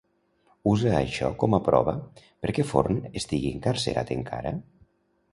[0.69, 1.93] Usa això com a prova
[2.45, 4.55] perquè Forn estigui encarcerat encara?